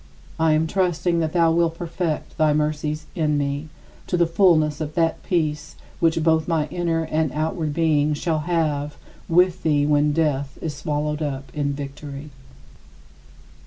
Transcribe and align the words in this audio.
I 0.39 0.53
am 0.53 0.65
trusting 0.65 1.19
that 1.19 1.33
thou 1.33 1.51
wilt 1.51 1.77
perfect 1.77 2.35
thy 2.39 2.53
mercies 2.53 3.05
in 3.13 3.37
me, 3.37 3.69
to 4.07 4.17
the 4.17 4.25
fullness 4.25 4.81
of 4.81 4.95
that 4.95 5.21
peace 5.21 5.75
which 5.99 6.23
both 6.23 6.47
my 6.47 6.65
inner 6.69 7.03
and 7.03 7.31
outward 7.33 7.71
being 7.75 8.15
shall 8.15 8.39
have 8.39 8.97
with 9.29 9.61
thee 9.61 9.85
when 9.85 10.11
death 10.11 10.57
is 10.59 10.75
swallowed 10.75 11.21
up 11.21 11.51
in 11.53 11.73
victory. 11.73 12.31